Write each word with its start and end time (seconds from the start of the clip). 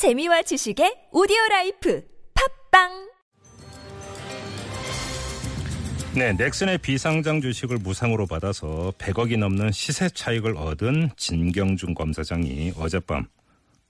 재미와 0.00 0.40
지식의 0.40 1.08
오디오 1.12 1.36
라이프 1.50 2.02
팟빵 2.72 2.88
네, 6.16 6.32
넥슨의 6.32 6.78
비상장 6.78 7.42
주식을 7.42 7.76
무상으로 7.76 8.24
받아서 8.24 8.94
100억이 8.96 9.36
넘는 9.36 9.72
시세 9.72 10.08
차익을 10.08 10.56
얻은 10.56 11.10
진경준 11.18 11.92
검사장이 11.92 12.72
어젯밤 12.78 13.26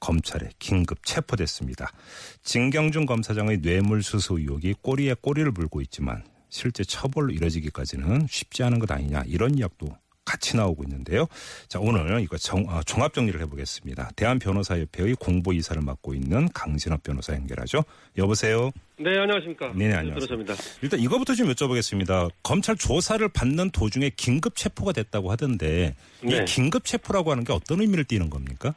검찰에 0.00 0.48
긴급 0.58 1.06
체포됐습니다. 1.06 1.92
진경준 2.42 3.06
검사장의 3.06 3.58
뇌물수수 3.58 4.40
의혹이 4.40 4.74
꼬리에 4.82 5.14
꼬리를 5.14 5.48
물고 5.52 5.80
있지만 5.80 6.24
실제 6.48 6.82
처벌로 6.82 7.30
이뤄지기까지는 7.30 8.26
쉽지 8.28 8.64
않은 8.64 8.80
것 8.80 8.90
아니냐 8.90 9.22
이런 9.28 9.56
이야기도 9.56 9.96
같이 10.30 10.56
나오고 10.56 10.84
있는데요. 10.84 11.26
자 11.66 11.80
오늘 11.80 12.20
이거 12.20 12.36
정, 12.36 12.64
어, 12.68 12.82
종합 12.84 13.12
정리를 13.12 13.40
해보겠습니다. 13.40 14.10
대한변호사협회의 14.14 15.16
공보이사를 15.16 15.82
맡고 15.82 16.14
있는 16.14 16.48
강진업 16.54 17.02
변호사 17.02 17.34
연결하죠. 17.34 17.82
여보세요. 18.16 18.70
네, 18.96 19.18
안녕하십니까. 19.18 19.72
네, 19.74 19.86
안녕하세요. 19.92 20.14
들어섭니다. 20.14 20.54
일단 20.82 21.00
이거부터 21.00 21.34
좀 21.34 21.48
여쭤보겠습니다. 21.48 22.30
검찰 22.44 22.76
조사를 22.76 23.26
받는 23.28 23.70
도중에 23.70 24.10
긴급 24.16 24.54
체포가 24.54 24.92
됐다고 24.92 25.32
하던데 25.32 25.96
이 26.22 26.26
네. 26.26 26.44
긴급 26.44 26.84
체포라고 26.84 27.32
하는 27.32 27.42
게 27.42 27.52
어떤 27.52 27.80
의미를 27.80 28.04
띠는 28.04 28.30
겁니까? 28.30 28.74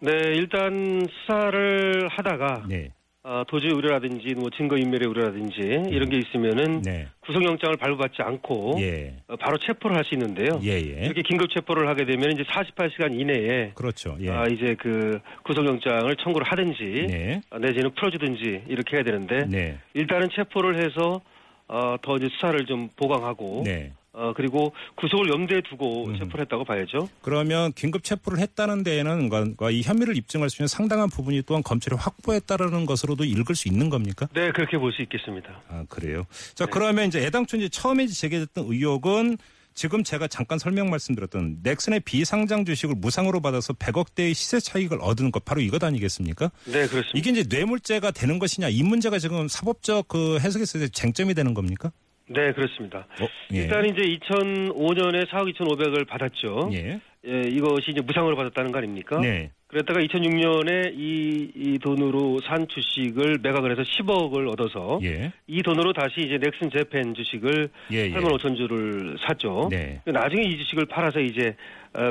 네, 0.00 0.10
일단 0.34 1.06
수사를 1.10 2.08
하다가 2.10 2.64
네, 2.68 2.92
어, 3.22 3.42
도저히 3.48 3.72
우려라든지 3.72 4.34
뭐 4.34 4.48
증거인멸의 4.48 5.06
우려라든지 5.06 5.60
이런 5.90 6.08
게 6.08 6.16
있으면은 6.18 6.80
네, 6.80 7.06
구속영장을 7.20 7.76
발부받지 7.76 8.22
않고 8.22 8.76
예, 8.80 9.14
어, 9.28 9.36
바로 9.36 9.58
체포를 9.58 9.96
할 9.96 10.04
수 10.04 10.14
있는데요. 10.14 10.58
예, 10.64 10.70
예. 10.70 11.04
이렇게 11.04 11.20
긴급 11.20 11.50
체포를 11.50 11.86
하게 11.86 12.06
되면 12.06 12.32
이제 12.32 12.42
48시간 12.44 13.12
이내에 13.20 13.72
그렇죠. 13.74 14.16
예, 14.20 14.30
아, 14.30 14.44
이제 14.50 14.74
그 14.78 15.20
구속영장을 15.44 16.16
청구를 16.16 16.46
하든지 16.50 17.06
네, 17.08 17.40
어, 17.50 17.58
내지는 17.58 17.90
풀어주든지 17.90 18.62
이렇게 18.68 18.96
해야 18.96 19.04
되는데 19.04 19.44
네, 19.46 19.78
일단은 19.92 20.28
체포를 20.34 20.82
해서 20.82 21.20
어, 21.68 21.96
더 22.02 22.16
이제 22.16 22.28
수사를 22.32 22.64
좀 22.64 22.88
보강하고 22.96 23.62
네. 23.66 23.92
어, 24.12 24.32
그리고 24.36 24.72
구속을 24.96 25.28
염두에 25.28 25.62
두고 25.68 26.06
음. 26.06 26.18
체포를 26.18 26.42
했다고 26.44 26.64
봐야죠. 26.64 27.08
그러면 27.22 27.72
긴급 27.74 28.02
체포를 28.02 28.40
했다는 28.40 28.82
데에는 28.82 29.28
그러니까 29.28 29.70
이 29.70 29.82
혐의를 29.82 30.16
입증할 30.16 30.50
수 30.50 30.60
있는 30.60 30.66
상당한 30.68 31.08
부분이 31.08 31.42
또한 31.46 31.62
검찰이 31.62 31.96
확보했다라는 31.96 32.86
것으로도 32.86 33.24
읽을 33.24 33.54
수 33.54 33.68
있는 33.68 33.88
겁니까? 33.88 34.26
네, 34.34 34.50
그렇게 34.52 34.78
볼 34.78 34.90
수 34.92 35.02
있겠습니다. 35.02 35.62
아 35.68 35.84
그래요. 35.88 36.26
자 36.54 36.66
네. 36.66 36.70
그러면 36.72 37.06
이제 37.06 37.20
애당초 37.24 37.56
이제 37.56 37.68
처음에 37.68 38.08
제기됐던 38.08 38.64
의혹은 38.68 39.38
지금 39.72 40.02
제가 40.02 40.26
잠깐 40.26 40.58
설명 40.58 40.90
말씀드렸던 40.90 41.58
넥슨의 41.62 42.00
비상장 42.00 42.64
주식을 42.64 42.96
무상으로 42.98 43.40
받아서 43.40 43.72
100억대의 43.74 44.34
시세 44.34 44.58
차익을 44.58 44.98
얻은 45.00 45.30
것 45.30 45.44
바로 45.44 45.60
이것 45.60 45.82
아니겠습니까? 45.84 46.50
네, 46.64 46.88
그렇습니다. 46.88 47.10
이게 47.14 47.30
이제 47.30 47.44
뇌물죄가 47.48 48.10
되는 48.10 48.40
것이냐 48.40 48.68
이 48.68 48.82
문제가 48.82 49.20
지금 49.20 49.46
사법적 49.46 50.08
그 50.08 50.38
해석에서 50.40 50.88
쟁점이 50.88 51.34
되는 51.34 51.54
겁니까? 51.54 51.92
네, 52.32 52.52
그렇습니다. 52.52 53.06
어, 53.20 53.26
예. 53.52 53.62
일단 53.62 53.84
이제 53.86 54.02
2005년에 54.02 55.26
4억 55.28 55.52
2,500을 55.54 56.06
받았죠. 56.06 56.70
예. 56.72 57.00
예, 57.26 57.42
이것이 57.48 57.90
이제 57.90 58.00
무상으로 58.00 58.36
받았다는 58.36 58.72
거 58.72 58.78
아닙니까? 58.78 59.18
네. 59.20 59.50
그랬다가 59.66 60.00
2006년에 60.00 60.92
이, 60.94 61.50
이 61.54 61.78
돈으로 61.78 62.38
산 62.46 62.66
주식을 62.66 63.38
매각을 63.42 63.72
해서 63.72 63.82
10억을 63.82 64.50
얻어서 64.50 64.98
예. 65.02 65.32
이 65.46 65.62
돈으로 65.62 65.92
다시 65.92 66.20
이제 66.20 66.38
넥슨 66.38 66.70
재팬 66.70 67.14
주식을 67.14 67.68
예. 67.92 67.96
예. 67.96 68.10
8만 68.12 68.38
5천 68.38 68.56
주를 68.56 69.16
샀죠. 69.26 69.68
네. 69.70 70.00
나중에 70.06 70.42
이 70.42 70.56
주식을 70.58 70.86
팔아서 70.86 71.20
이제 71.20 71.54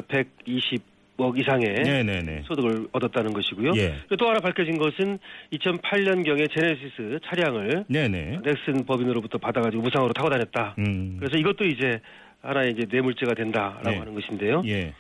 120 0.10 0.84
억 1.26 1.38
이상의 1.38 1.84
네, 1.84 2.04
네, 2.04 2.22
네. 2.22 2.42
소득을 2.46 2.88
얻었다는 2.92 3.34
것이고요. 3.34 3.74
예. 3.76 3.96
또 4.18 4.28
하나 4.28 4.40
밝혀진 4.40 4.78
것은 4.78 5.20
2008년경에 5.54 6.54
제네시스 6.54 7.20
차량을 7.26 7.86
네, 7.88 8.08
네. 8.08 8.40
넥슨 8.44 8.86
법인으로부터 8.86 9.38
받아가지고 9.38 9.84
무상으로 9.84 10.14
타고 10.14 10.30
다녔다. 10.30 10.76
음. 10.80 11.18
그래서 11.20 11.38
이것도 11.38 11.66
이제 11.66 12.00
하나의 12.42 12.72
이제 12.72 12.88
뇌물죄가 12.90 13.34
된다라고 13.34 13.90
네. 13.90 13.98
하는 13.98 14.14
것인데요. 14.14 14.64
예. 14.68 14.94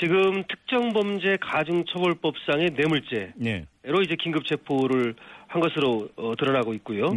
지금 0.00 0.44
특정범죄 0.44 1.38
가중처벌법상의 1.40 2.70
뇌물죄로 2.76 3.32
예. 3.46 3.64
이제 4.04 4.16
긴급 4.16 4.46
체포를 4.46 5.14
한 5.48 5.60
것으로 5.60 6.08
어, 6.16 6.34
드러나고 6.38 6.74
있고요. 6.74 7.10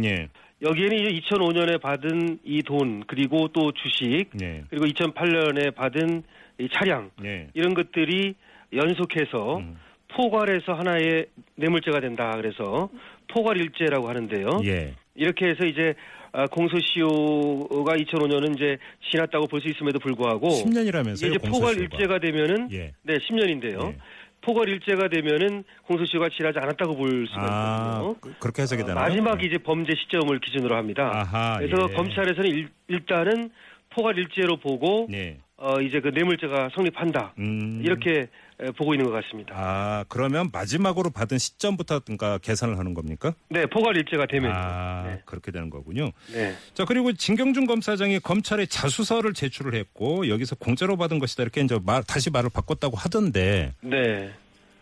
예. 0.62 0.68
여기에는 0.68 0.96
이제 0.98 1.20
2005년에 1.20 1.80
받은 1.80 2.38
이 2.44 2.62
돈 2.62 3.02
그리고 3.06 3.48
또 3.48 3.72
주식 3.72 4.26
예. 4.40 4.64
그리고 4.70 4.86
2008년에 4.86 5.74
받은 5.74 6.22
이 6.58 6.68
차량 6.72 7.10
예. 7.24 7.48
이런 7.54 7.74
것들이 7.74 8.34
연속해서 8.72 9.58
음. 9.58 9.76
포괄해서 10.14 10.74
하나의 10.74 11.26
뇌물죄가 11.56 12.00
된다. 12.00 12.32
그래서 12.36 12.88
포괄일죄라고 13.28 14.08
하는데요. 14.08 14.48
예. 14.66 14.94
이렇게 15.14 15.46
해서 15.48 15.64
이제 15.64 15.94
아, 16.32 16.46
공소시효가 16.46 17.94
2005년은 17.96 18.54
이제 18.56 18.78
지났다고 19.10 19.46
볼 19.48 19.60
수 19.60 19.68
있음에도 19.68 19.98
불구하고 19.98 20.48
10년이라면서요. 20.48 21.28
이제 21.36 21.38
포괄일죄가 21.38 22.18
되면은 22.18 22.68
예. 22.72 22.92
네 23.02 23.18
10년인데요. 23.18 23.88
예. 23.92 23.96
포괄일죄가 24.42 25.08
되면은 25.08 25.64
공소시효가 25.86 26.28
지나지 26.36 26.58
않았다고 26.58 26.96
볼 26.96 27.26
수가 27.28 27.42
아, 27.42 27.98
있거든요. 28.00 28.14
그- 28.20 28.34
그렇게 28.40 28.62
해석이 28.62 28.82
어, 28.82 28.86
되나요? 28.86 29.04
마지막 29.08 29.42
이제 29.44 29.58
범죄 29.58 29.92
시점을 29.94 30.38
기준으로 30.40 30.76
합니다. 30.76 31.10
아하. 31.14 31.58
그래서 31.58 31.88
예. 31.90 31.94
검찰에서는 31.94 32.50
일, 32.50 32.68
일단은 32.88 33.50
포괄일죄로 33.90 34.56
보고 34.58 35.06
네. 35.10 35.38
어, 35.62 35.80
이제 35.80 36.00
그 36.00 36.08
뇌물죄가 36.08 36.70
성립한다. 36.74 37.34
음. 37.38 37.80
이렇게 37.84 38.28
에, 38.58 38.70
보고 38.72 38.94
있는 38.94 39.08
것 39.08 39.12
같습니다. 39.22 39.54
아, 39.56 40.04
그러면 40.08 40.50
마지막으로 40.52 41.10
받은 41.10 41.38
시점부터 41.38 42.00
그러니까 42.00 42.38
계산을 42.38 42.78
하는 42.78 42.94
겁니까? 42.94 43.32
네, 43.48 43.64
포괄일죄가 43.66 44.26
되면. 44.26 44.50
아, 44.52 45.04
네. 45.06 45.22
그렇게 45.24 45.52
되는 45.52 45.70
거군요. 45.70 46.10
네. 46.32 46.52
자, 46.74 46.84
그리고 46.84 47.12
진경준 47.12 47.66
검사장이 47.66 48.18
검찰에 48.18 48.66
자수서를 48.66 49.34
제출을 49.34 49.74
했고 49.76 50.28
여기서 50.28 50.56
공짜로 50.56 50.96
받은 50.96 51.20
것이다 51.20 51.44
이렇게 51.44 51.60
이제 51.60 51.78
말, 51.86 52.02
다시 52.02 52.30
말을 52.30 52.50
바꿨다고 52.52 52.96
하던데 52.96 53.72
네. 53.82 54.32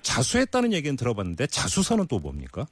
자수했다는 0.00 0.72
얘기는 0.72 0.96
들어봤는데 0.96 1.46
자수서는 1.48 2.06
또 2.08 2.20
뭡니까? 2.20 2.64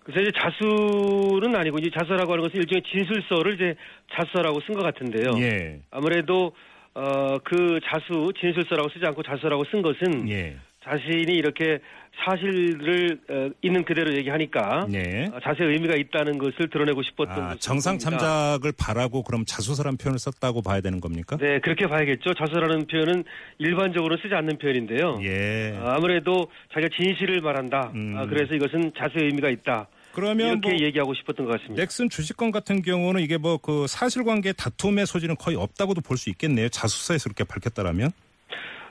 그래서 0.00 0.20
이제 0.20 0.30
자수는 0.38 1.56
아니고 1.56 1.78
이제 1.78 1.90
자수라고 1.98 2.32
하는 2.32 2.44
것은 2.44 2.56
일종의 2.60 2.82
진술서를 2.82 3.54
이제 3.54 3.74
자수라고 4.14 4.60
쓴 4.66 4.74
것 4.74 4.82
같은데요. 4.82 5.38
예. 5.38 5.80
아무래도 5.90 6.52
어, 6.94 7.38
그 7.44 7.80
자수 7.84 8.32
진술서라고 8.38 8.88
쓰지 8.90 9.04
않고 9.06 9.22
자수라고 9.22 9.64
쓴 9.70 9.82
것은 9.82 10.28
예. 10.28 10.56
자신이 10.84 11.32
이렇게 11.32 11.78
사실을 12.24 13.18
어, 13.30 13.50
있는 13.62 13.84
그대로 13.84 14.14
얘기하니까 14.14 14.86
네. 14.88 15.28
어, 15.32 15.38
자세히 15.42 15.68
의미가 15.68 15.94
있다는 15.96 16.38
것을 16.38 16.68
드러내고 16.70 17.02
싶었던 17.02 17.38
아, 17.38 17.54
정상 17.58 17.96
겁니다. 17.96 18.18
참작을 18.18 18.72
바라고 18.78 19.22
그럼 19.22 19.44
자수서란 19.46 19.96
표현을 19.96 20.18
썼다고 20.18 20.60
봐야 20.60 20.80
되는 20.80 21.00
겁니까? 21.00 21.36
네, 21.38 21.60
그렇게 21.60 21.86
봐야겠죠. 21.86 22.34
자수라는 22.34 22.86
표현은 22.86 23.24
일반적으로 23.58 24.16
쓰지 24.18 24.34
않는 24.34 24.58
표현인데요. 24.58 25.20
예. 25.22 25.74
아, 25.78 25.94
아무래도 25.96 26.48
자기가 26.74 26.94
진실을 26.96 27.40
말한다. 27.40 27.92
음. 27.94 28.14
아, 28.18 28.26
그래서 28.26 28.54
이것은 28.54 28.92
자세히 28.98 29.24
의미가 29.26 29.48
있다. 29.48 29.86
그러면 30.14 30.48
이렇게 30.48 30.68
뭐 30.70 30.78
얘기하고 30.86 31.14
싶었던 31.14 31.46
것 31.46 31.52
같습니다. 31.52 31.82
넥슨 31.82 32.08
주식권 32.08 32.50
같은 32.50 32.82
경우는 32.82 33.20
이게 33.22 33.38
뭐 33.38 33.58
그 33.58 33.86
사실관계 33.86 34.52
다툼의 34.54 35.06
소지는 35.06 35.36
거의 35.36 35.56
없다고도 35.56 36.00
볼 36.00 36.16
수 36.16 36.30
있겠네요. 36.30 36.68
자수서에서 36.68 37.30
그렇게 37.30 37.44
밝혔다라면. 37.44 38.10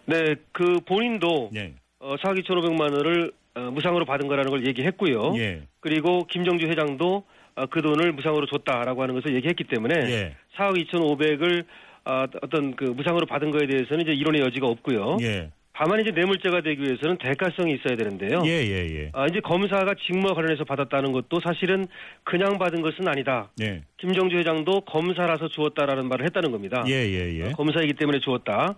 네, 0.05 0.35
그 0.51 0.79
본인도 0.85 1.51
예. 1.55 1.73
어, 1.99 2.15
4억 2.17 2.43
2,500만 2.43 2.81
원을 2.81 3.31
어, 3.53 3.59
무상으로 3.71 4.05
받은 4.05 4.27
거라는 4.27 4.49
걸 4.49 4.65
얘기했고요. 4.67 5.33
예. 5.37 5.63
그리고 5.79 6.25
김정주 6.27 6.67
회장도 6.67 7.23
어, 7.55 7.65
그 7.67 7.81
돈을 7.81 8.13
무상으로 8.13 8.45
줬다라고 8.47 9.01
하는 9.03 9.13
것을 9.15 9.35
얘기했기 9.35 9.65
때문에 9.65 9.93
예. 10.09 10.35
4억 10.57 10.77
2,500을 10.89 11.65
어, 12.05 12.25
어떤 12.41 12.75
그 12.75 12.85
무상으로 12.85 13.25
받은 13.27 13.51
거에 13.51 13.67
대해서는 13.67 14.01
이제 14.03 14.11
이론의 14.13 14.41
여지가 14.41 14.67
없고요. 14.67 15.17
예. 15.21 15.51
다만 15.83 15.99
이제 15.99 16.11
뇌물죄가 16.11 16.61
되기 16.61 16.83
위해서는 16.83 17.17
대가성이 17.17 17.73
있어야 17.73 17.95
되는데요. 17.95 18.43
예, 18.45 18.49
예, 18.51 18.87
예. 18.99 19.09
아, 19.13 19.25
이제 19.25 19.39
검사가 19.39 19.95
직무와 20.05 20.35
관련해서 20.35 20.63
받았다는 20.63 21.11
것도 21.11 21.39
사실은 21.39 21.87
그냥 22.23 22.59
받은 22.59 22.83
것은 22.83 23.07
아니다. 23.07 23.49
예. 23.61 23.81
김정주 23.97 24.37
회장도 24.37 24.81
검사라서 24.81 25.47
주었다라는 25.47 26.07
말을 26.07 26.25
했다는 26.25 26.51
겁니다. 26.51 26.83
예, 26.87 26.93
예, 26.93 27.33
예. 27.33 27.51
검사이기 27.53 27.93
때문에 27.93 28.19
주었다. 28.19 28.75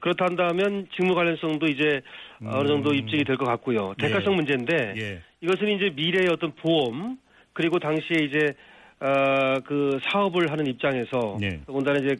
그렇다 0.00 0.24
한다면 0.24 0.86
직무 0.96 1.14
관련성도 1.14 1.66
이제 1.66 2.00
어느 2.42 2.66
정도 2.68 2.94
입증이 2.94 3.24
될 3.24 3.36
것 3.36 3.44
같고요. 3.44 3.92
대가성 3.98 4.32
예. 4.32 4.36
문제인데 4.36 4.94
예. 4.96 5.20
이것은 5.42 5.68
이제 5.68 5.90
미래의 5.94 6.30
어떤 6.32 6.52
보험 6.52 7.18
그리고 7.52 7.78
당시에 7.78 8.24
이제 8.24 8.54
어, 9.00 9.60
그 9.66 9.98
사업을 10.10 10.50
하는 10.50 10.66
입장에서 10.66 11.36
예. 11.42 11.60
더군다나 11.66 11.98
이제 12.02 12.16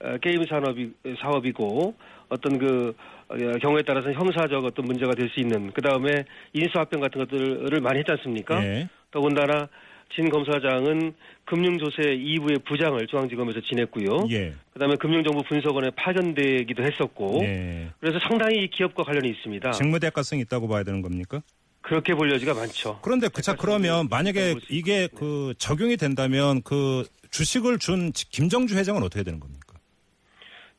어, 0.00 0.16
게임 0.20 0.42
산업이 0.42 0.90
사업이고 1.20 1.94
어떤 2.28 2.58
그 2.58 2.94
어, 3.28 3.36
경우에 3.60 3.82
따라서 3.86 4.12
형사적 4.12 4.64
어떤 4.64 4.84
문제가 4.84 5.12
될 5.12 5.28
수 5.30 5.40
있는 5.40 5.72
그 5.72 5.80
다음에 5.82 6.24
인수합병 6.52 7.00
같은 7.00 7.18
것들을 7.24 7.80
많이 7.80 7.98
했지 7.98 8.10
않습니까? 8.12 8.64
예. 8.64 8.88
더군다나 9.10 9.68
진 10.14 10.30
검사장은 10.30 11.14
금융조세 11.46 12.02
2부의 12.02 12.64
부장을 12.64 13.04
중앙지검에서 13.08 13.60
지냈고요. 13.62 14.28
예. 14.30 14.52
그다음에 14.72 14.94
금융정보 14.96 15.42
분석원에 15.42 15.90
파견되기도 15.96 16.84
했었고 16.84 17.40
예. 17.42 17.88
그래서 18.00 18.18
상당히 18.28 18.62
이 18.62 18.70
기업과 18.70 19.02
관련이 19.02 19.28
있습니다. 19.30 19.72
직무 19.72 19.98
대가성이 19.98 20.42
있다고 20.42 20.68
봐야 20.68 20.84
되는 20.84 21.02
겁니까? 21.02 21.42
그렇게 21.82 22.14
볼 22.14 22.32
여지가 22.32 22.54
많죠. 22.54 22.98
그런데 23.02 23.28
그자 23.28 23.54
그러면 23.54 24.08
만약에 24.10 24.56
이게 24.70 25.08
그 25.14 25.54
적용이 25.58 25.96
된다면 25.96 26.62
그 26.62 27.04
주식을 27.30 27.78
준 27.78 28.10
김정주 28.12 28.76
회장은 28.76 29.02
어떻게 29.02 29.22
되는 29.22 29.38
겁니까? 29.38 29.65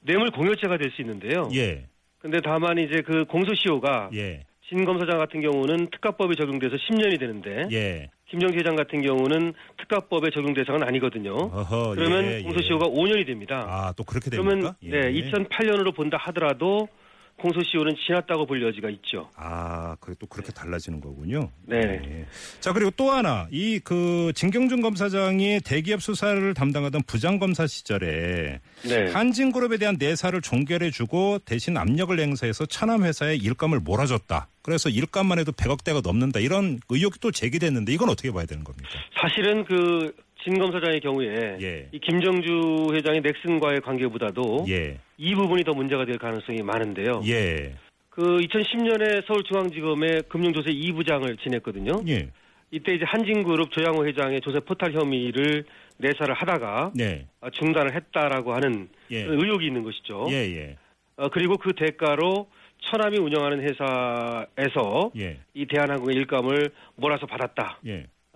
뇌물 0.08 0.32
공여죄가 0.32 0.78
될 0.78 0.92
수 0.92 1.02
있는데요. 1.02 1.50
예, 1.54 1.86
근데 2.20 2.40
다만 2.44 2.78
이제 2.80 3.02
그 3.06 3.26
공소시효가 3.26 4.10
예, 4.16 4.44
진 4.70 4.86
검사장 4.86 5.18
같은 5.18 5.42
경우는 5.42 5.90
특가법이 5.92 6.36
적용돼서 6.36 6.76
10년이 6.76 7.20
되는데 7.20 7.68
예. 7.72 8.10
김정주 8.30 8.58
회장 8.58 8.76
같은 8.76 9.02
경우는 9.02 9.54
특가법에 9.78 10.32
적용 10.32 10.54
대상은 10.54 10.84
아니거든요. 10.84 11.34
어허, 11.34 11.96
그러면 11.96 12.26
예, 12.26 12.40
예. 12.40 12.42
공소시효가 12.44 12.88
5년이 12.88 13.26
됩니다. 13.26 13.66
아, 13.68 13.94
또 13.96 14.04
그렇게 14.04 14.30
그러면 14.30 14.60
됩니까? 14.60 14.76
예. 14.84 14.90
네, 14.90 15.14
2008년으로 15.14 15.96
본다 15.96 16.18
하더라도 16.18 16.90
공소시효는 17.38 17.96
지났다고 18.06 18.46
볼 18.46 18.62
여지가 18.66 18.90
있죠. 18.90 19.30
아, 19.36 19.96
그게 20.00 20.16
또 20.20 20.26
그렇게 20.28 20.52
달라지는 20.52 21.00
거군요. 21.02 21.52
네. 21.64 21.78
예. 21.80 22.26
자, 22.60 22.74
그리고 22.74 22.92
또 22.92 23.12
하나, 23.12 23.48
이 23.52 23.80
그 23.88 24.34
진경준 24.36 24.82
검사장이 24.82 25.62
대기업 25.64 26.02
수사를 26.02 26.54
담당하던 26.54 27.04
부장 27.04 27.40
검사 27.40 27.68
시절에 27.68 28.60
네. 28.84 29.12
한진그룹에 29.12 29.78
대한 29.78 29.96
내사를 29.98 30.40
종결해주고 30.42 31.40
대신 31.46 31.78
압력을 31.78 32.20
행사해서 32.20 32.66
천암 32.66 33.04
회사에 33.04 33.36
일감을 33.36 33.80
몰아줬다. 33.80 34.50
그래서 34.62 34.90
일감만 34.90 35.40
해도 35.40 35.54
100억 35.54 35.84
대가 35.86 36.02
넘는다. 36.04 36.40
이런 36.42 36.80
의혹이 36.90 37.20
또 37.22 37.32
제기됐는데 37.32 37.94
이건 37.94 38.10
어떻게 38.10 38.32
봐야 38.32 38.46
되는 38.46 38.64
겁니까? 38.66 38.90
사실은 39.22 39.64
그 39.64 40.14
진 40.44 40.58
검사장의 40.60 41.00
경우에 41.02 41.58
예. 41.62 41.90
이 41.92 42.00
김정주 42.00 42.92
회장의 42.94 43.22
넥슨과의 43.22 43.82
관계보다도 43.82 44.66
예. 44.70 45.00
이 45.18 45.36
부분이 45.36 45.64
더 45.64 45.74
문제가 45.74 46.06
될 46.06 46.18
가능성이 46.18 46.62
많은데요. 46.62 47.22
예. 47.26 47.76
그 48.10 48.38
2010년에 48.38 49.26
서울중앙지검의 49.28 50.24
금융조세 50.30 50.70
2부장을 50.72 51.40
지냈거든요. 51.42 51.92
예. 52.08 52.30
이때 52.72 52.94
이제 52.94 53.06
한진그룹 53.06 53.72
조양호 53.72 54.06
회장의 54.06 54.42
조세 54.42 54.60
포탈 54.60 54.94
혐의를 54.94 55.66
내사를 55.98 56.34
하다가 56.34 56.92
네. 56.96 57.26
아, 57.42 57.50
중단을 57.50 57.96
했다라고 57.96 58.54
하는 58.54 58.90
예. 59.12 59.24
의혹이 59.24 59.68
있는 59.68 59.84
것이죠. 59.84 60.28
예, 60.30 60.36
예. 60.36 60.78
어, 61.16 61.30
그리고 61.30 61.58
그 61.58 61.74
대가로 61.74 62.48
천암이 62.80 63.18
운영하는 63.18 63.62
회사에서 63.62 65.12
예. 65.18 65.40
이 65.54 65.66
대한항공의 65.66 66.16
일감을 66.16 66.70
몰아서 66.96 67.26
받았다. 67.26 67.80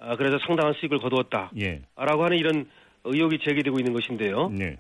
예. 0.02 0.10
아, 0.10 0.16
그래서 0.16 0.38
상당한 0.46 0.74
수익을 0.74 1.00
거두었다. 1.00 1.52
예. 1.60 1.82
라고 1.96 2.24
하는 2.24 2.38
이런 2.38 2.66
의혹이 3.04 3.40
제기되고 3.40 3.78
있는 3.80 3.94
것인데요. 3.94 4.50
네. 4.50 4.78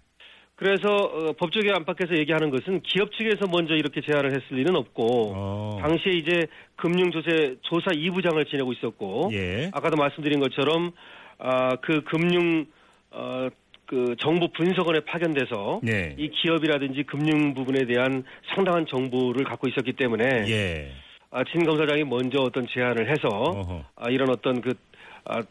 그래서 0.55 0.93
어, 0.93 1.33
법조계 1.39 1.71
안팎에서 1.73 2.15
얘기하는 2.19 2.51
것은 2.51 2.81
기업 2.81 3.11
측에서 3.13 3.47
먼저 3.51 3.73
이렇게 3.73 3.99
제안을 4.01 4.31
했을 4.31 4.57
리는 4.57 4.75
없고 4.75 5.33
어. 5.35 5.77
당시에 5.81 6.13
이제 6.13 6.45
금융조세 6.75 7.55
조사 7.61 7.89
2부장을 7.89 8.47
지내고 8.47 8.71
있었고 8.73 9.31
예. 9.33 9.71
아까도 9.73 9.97
말씀드린 9.97 10.39
것처럼 10.39 10.91
아, 11.39 11.77
그 11.77 12.03
금융 12.03 12.67
어, 13.09 13.49
그 13.87 14.15
정보 14.19 14.49
분석원에 14.49 14.99
파견돼서 15.01 15.81
네. 15.81 16.15
이 16.17 16.29
기업이라든지 16.29 17.03
금융 17.03 17.55
부분에 17.55 17.85
대한 17.85 18.23
상당한 18.53 18.85
정보를 18.85 19.43
갖고 19.43 19.67
있었기 19.67 19.93
때문에 19.93 20.45
예. 20.47 20.91
아, 21.31 21.43
진 21.45 21.65
검사장이 21.65 22.03
먼저 22.03 22.39
어떤 22.39 22.67
제안을 22.67 23.09
해서 23.09 23.27
어허. 23.29 23.83
아, 23.95 24.09
이런 24.11 24.29
어떤 24.29 24.61
그 24.61 24.69
아, 24.69 24.73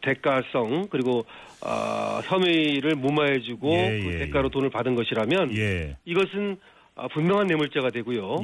대가성 0.01 0.87
그리고 0.89 1.25
아, 1.61 2.21
혐의를 2.25 2.95
무마해주고 2.95 3.71
예, 3.71 3.99
그 4.03 4.13
예, 4.13 4.19
대가로 4.25 4.47
예. 4.47 4.51
돈을 4.51 4.69
받은 4.69 4.95
것이라면 4.95 5.55
예. 5.57 5.95
이것은 6.05 6.57
아, 6.95 7.07
분명한 7.07 7.47
뇌물죄가 7.47 7.89
되고요. 7.89 8.41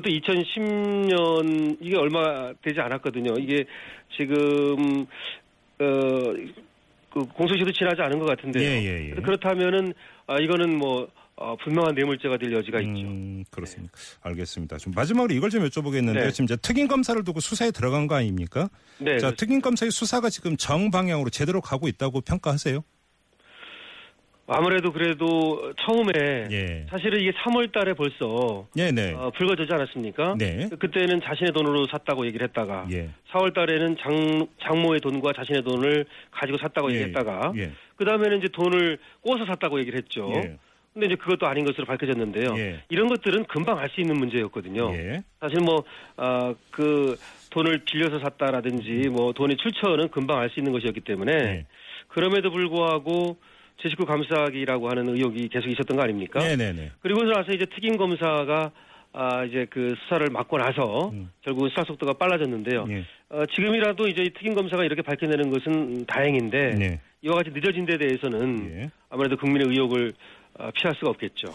2010년 0.00 1.78
이게 1.80 1.96
얼마 1.96 2.52
되지 2.62 2.80
않았거든요. 2.80 3.34
이게 3.38 3.64
지금 4.16 5.06
어 5.80 6.68
그 7.10 7.24
공소시효도 7.24 7.72
지나지 7.72 8.02
않은 8.02 8.18
것 8.18 8.26
같은데요. 8.26 9.14
그렇다면은 9.22 9.92
아, 10.26 10.36
이거는 10.38 10.76
뭐 10.76 11.08
어, 11.40 11.56
분명한 11.62 11.94
뇌물죄가 11.94 12.36
될 12.36 12.52
여지가 12.52 12.80
있죠. 12.80 13.06
음, 13.06 13.44
그렇습니다. 13.50 13.92
알겠습니다. 14.22 14.76
좀 14.78 14.92
마지막으로 14.94 15.32
이걸 15.32 15.50
좀 15.50 15.64
여쭤보겠는데요. 15.64 16.24
네. 16.24 16.30
지금 16.32 16.44
이제 16.44 16.56
특임 16.56 16.88
검사를 16.88 17.22
두고 17.22 17.38
수사에 17.40 17.70
들어간 17.70 18.08
거 18.08 18.16
아닙니까? 18.16 18.68
네. 18.98 19.18
자, 19.18 19.30
특임 19.30 19.60
검사의 19.60 19.92
수사가 19.92 20.30
지금 20.30 20.56
정 20.56 20.90
방향으로 20.90 21.30
제대로 21.30 21.60
가고 21.60 21.86
있다고 21.86 22.22
평가하세요? 22.22 22.82
아무래도 24.50 24.90
그래도 24.92 25.74
처음에 25.78 26.48
예. 26.50 26.86
사실은 26.88 27.20
이게 27.20 27.32
3월 27.32 27.70
달에 27.70 27.92
벌써 27.92 28.66
네, 28.74 28.90
네. 28.90 29.12
어, 29.12 29.30
불거지지 29.36 29.70
않았습니까? 29.70 30.36
네. 30.38 30.70
그때는 30.78 31.20
자신의 31.22 31.52
돈으로 31.52 31.86
샀다고 31.90 32.26
얘기를 32.26 32.48
했다가 32.48 32.86
예. 32.90 33.10
4월 33.30 33.54
달에는 33.54 33.96
장, 34.00 34.46
장모의 34.62 35.00
돈과 35.00 35.34
자신의 35.36 35.62
돈을 35.64 36.06
가지고 36.30 36.56
샀다고 36.58 36.90
예. 36.90 36.94
얘기했다가 36.94 37.52
예. 37.58 37.72
그 37.96 38.06
다음에는 38.06 38.38
이제 38.38 38.48
돈을 38.50 38.98
꼬서 39.20 39.44
샀다고 39.44 39.80
얘기를 39.80 39.98
했죠. 39.98 40.32
예. 40.98 41.00
근데 41.00 41.06
이제 41.06 41.14
그것도 41.14 41.46
아닌 41.46 41.64
것으로 41.64 41.86
밝혀졌는데요. 41.86 42.58
예. 42.58 42.82
이런 42.88 43.08
것들은 43.08 43.44
금방 43.44 43.78
알 43.78 43.88
수 43.88 44.00
있는 44.00 44.18
문제였거든요. 44.18 44.92
예. 44.94 45.22
사실 45.40 45.60
뭐, 45.60 45.84
어, 46.16 46.54
그 46.70 47.16
돈을 47.50 47.82
빌려서 47.84 48.18
샀다라든지 48.18 49.08
뭐 49.08 49.32
돈의 49.32 49.56
출처는 49.56 50.08
금방 50.08 50.38
알 50.38 50.50
수 50.50 50.60
있는 50.60 50.72
것이었기 50.72 51.00
때문에 51.00 51.32
예. 51.32 51.66
그럼에도 52.08 52.50
불구하고 52.50 53.36
제 53.80 53.88
식구 53.88 54.04
감싸기라고 54.06 54.88
하는 54.90 55.08
의혹이 55.14 55.48
계속 55.48 55.68
있었던 55.68 55.96
거 55.96 56.02
아닙니까? 56.02 56.40
네, 56.40 56.56
네, 56.56 56.72
네. 56.72 56.90
그리고 57.00 57.22
나서 57.24 57.52
이제 57.52 57.64
특임 57.66 57.96
검사가 57.96 58.72
아 59.12 59.44
이제 59.44 59.66
그 59.70 59.94
수사를 60.02 60.26
맡고 60.30 60.58
나서 60.58 61.10
음. 61.10 61.30
결국 61.42 61.68
수사 61.70 61.82
속도가 61.84 62.14
빨라졌는데요. 62.14 62.86
예. 62.90 63.04
어, 63.30 63.44
지금이라도 63.54 64.08
이제 64.08 64.22
이 64.22 64.30
특임 64.30 64.54
검사가 64.54 64.84
이렇게 64.84 65.02
밝혀내는 65.02 65.50
것은 65.50 66.06
다행인데 66.06 66.74
네. 66.74 67.00
이와 67.22 67.36
같이 67.36 67.50
늦어진 67.50 67.86
데 67.86 67.96
대해서는 67.98 68.70
예. 68.70 68.90
아무래도 69.10 69.36
국민의 69.36 69.68
의혹을 69.68 70.08
어, 70.08 70.12
피할 70.74 70.94
수가 70.96 71.10
없겠죠. 71.10 71.54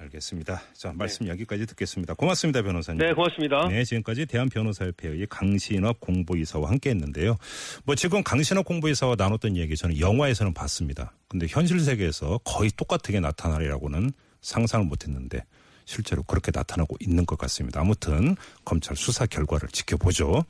알겠습니다. 0.00 0.62
자, 0.72 0.92
말씀 0.94 1.28
여기까지 1.28 1.66
듣겠습니다. 1.66 2.14
고맙습니다, 2.14 2.62
변호사님. 2.62 2.98
네, 2.98 3.12
고맙습니다. 3.12 3.68
네, 3.68 3.84
지금까지 3.84 4.26
대한변호사협회의 4.26 5.26
강신업 5.28 6.00
공보이사와 6.00 6.70
함께 6.70 6.90
했는데요. 6.90 7.36
뭐 7.84 7.94
지금 7.94 8.22
강신업 8.22 8.64
공보이사와 8.64 9.16
나눴던 9.18 9.56
얘기 9.56 9.76
저는 9.76 10.00
영화에서는 10.00 10.54
봤습니다. 10.54 11.12
근데 11.28 11.46
현실 11.48 11.80
세계에서 11.80 12.38
거의 12.44 12.70
똑같게 12.76 13.20
나타나리라고는 13.20 14.12
상상을 14.40 14.86
못 14.86 15.04
했는데 15.06 15.44
실제로 15.84 16.22
그렇게 16.22 16.50
나타나고 16.54 16.96
있는 17.00 17.26
것 17.26 17.36
같습니다. 17.38 17.80
아무튼 17.80 18.36
검찰 18.64 18.96
수사 18.96 19.26
결과를 19.26 19.68
지켜보죠. 19.68 20.44